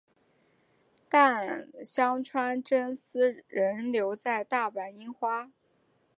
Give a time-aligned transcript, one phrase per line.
[1.07, 5.51] 但香川真司仍留在大阪樱花。